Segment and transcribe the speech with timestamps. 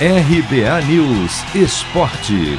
[0.00, 2.58] RBA News Esporte.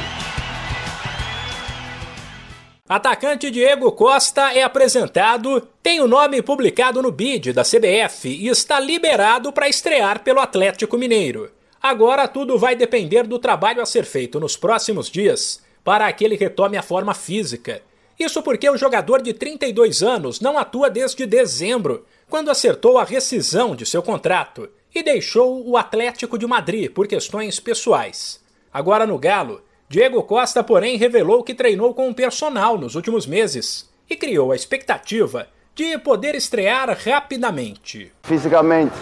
[2.88, 8.80] Atacante Diego Costa é apresentado, tem o nome publicado no bid da CBF e está
[8.80, 11.50] liberado para estrear pelo Atlético Mineiro.
[11.80, 16.36] Agora tudo vai depender do trabalho a ser feito nos próximos dias para que ele
[16.36, 17.82] retome a forma física.
[18.18, 23.76] Isso porque o jogador de 32 anos não atua desde dezembro, quando acertou a rescisão
[23.76, 28.40] de seu contrato e deixou o Atlético de Madrid por questões pessoais.
[28.72, 29.60] Agora no Galo,
[29.90, 34.56] Diego Costa, porém, revelou que treinou com o personal nos últimos meses e criou a
[34.56, 38.10] expectativa de poder estrear rapidamente.
[38.22, 38.94] Fisicamente,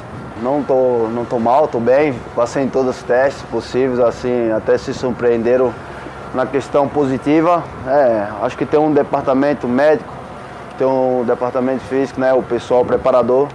[0.43, 4.77] não tô, não tô mal, tô bem, passei em todos os testes possíveis, assim, até
[4.77, 5.73] se surpreenderam
[6.35, 7.63] na questão positiva.
[7.87, 10.13] É, acho que tem um departamento médico,
[10.77, 13.49] tem um departamento físico, né, o pessoal preparador,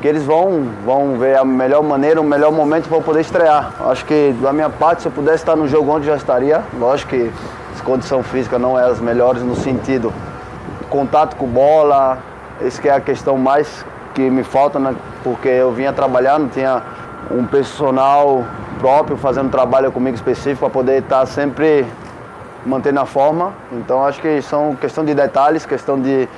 [0.00, 3.72] que eles vão, vão ver a melhor maneira, o melhor momento para poder estrear.
[3.80, 7.10] Acho que da minha parte, se eu pudesse estar no jogo onde já estaria, lógico
[7.10, 7.30] que
[7.78, 10.12] a condição física não é as melhores no sentido
[10.88, 12.18] contato com bola,
[12.62, 13.84] isso que é a questão mais
[14.14, 14.94] que me falta, né?
[15.22, 16.82] porque eu vinha trabalhando, tinha
[17.30, 18.44] um personal
[18.78, 21.86] próprio fazendo trabalho comigo específico para poder estar sempre
[22.66, 23.52] mantendo a forma.
[23.72, 26.28] Então acho que são questão de detalhes, questão de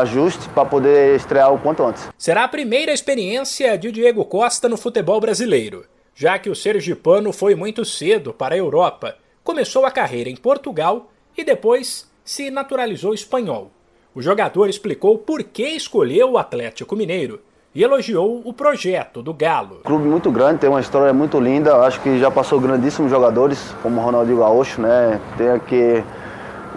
[0.00, 2.08] ajuste para poder estrear o quanto antes.
[2.16, 7.54] Será a primeira experiência de Diego Costa no futebol brasileiro, já que o sergipano foi
[7.54, 9.16] muito cedo para a Europa.
[9.44, 13.70] Começou a carreira em Portugal e depois se naturalizou espanhol.
[14.14, 17.40] O jogador explicou por que escolheu o Atlético Mineiro
[17.74, 19.80] e elogiou o projeto do Galo.
[19.84, 21.76] Clube muito grande, tem uma história muito linda.
[21.78, 25.18] Acho que já passou grandíssimos jogadores, como Ronaldinho Gaúcho, né?
[25.38, 26.04] Tem aqui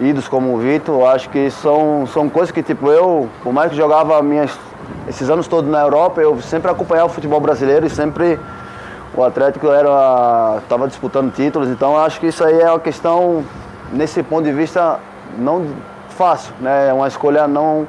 [0.00, 3.76] ídolos como o Vitor, acho que são, são coisas que, tipo, eu, por mais que
[3.76, 4.56] jogava minhas,
[5.08, 8.38] esses anos todos na Europa, eu sempre acompanhava o futebol brasileiro e sempre
[9.14, 13.44] o Atlético era estava disputando títulos, então acho que isso aí é uma questão,
[13.92, 15.00] nesse ponto de vista,
[15.38, 15.66] não
[16.10, 16.88] fácil, né?
[16.88, 17.86] É uma escolha não,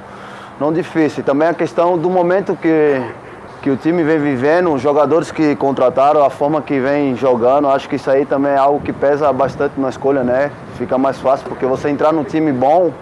[0.60, 1.22] não difícil.
[1.22, 3.02] E também a questão do momento que
[3.62, 7.90] que o time vem vivendo, os jogadores que contrataram, a forma que vem jogando, acho
[7.90, 10.52] que isso aí também é algo que pesa bastante na escolha, né?
[10.78, 12.94] Fica mais fácil, porque você entrar num time bom,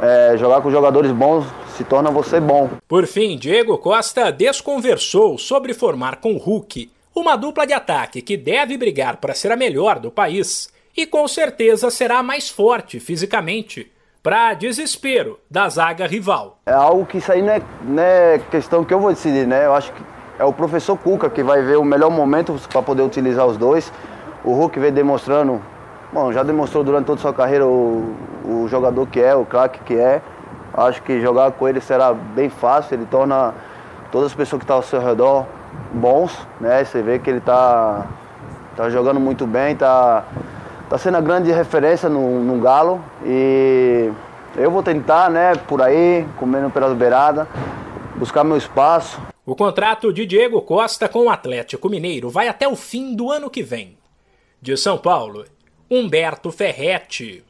[0.00, 1.44] é, jogar com jogadores bons,
[1.76, 2.70] se torna você bom.
[2.88, 8.76] Por fim, Diego Costa desconversou sobre formar com Hulk uma dupla de ataque que deve
[8.76, 13.90] brigar para ser a melhor do país e com certeza será mais forte fisicamente
[14.24, 16.56] para desespero da zaga rival.
[16.64, 19.66] É algo que isso aí não é, não é questão que eu vou decidir, né?
[19.66, 20.02] Eu acho que
[20.38, 23.92] é o professor Cuca que vai ver o melhor momento para poder utilizar os dois.
[24.42, 25.60] O Hulk vem demonstrando,
[26.10, 29.80] bom, já demonstrou durante toda a sua carreira o, o jogador que é, o craque
[29.80, 30.22] que é.
[30.72, 33.52] Acho que jogar com ele será bem fácil, ele torna
[34.10, 35.44] todas as pessoas que estão ao seu redor
[35.92, 36.82] bons, né?
[36.82, 38.06] Você vê que ele está
[38.74, 40.24] tá jogando muito bem, está
[40.94, 44.12] Está sendo a grande referência no, no Galo e
[44.54, 47.48] eu vou tentar, né, por aí, comendo pelas beiradas,
[48.14, 49.20] buscar meu espaço.
[49.44, 53.50] O contrato de Diego Costa com o Atlético Mineiro vai até o fim do ano
[53.50, 53.98] que vem.
[54.62, 55.44] De São Paulo,
[55.90, 57.44] Humberto Ferretti.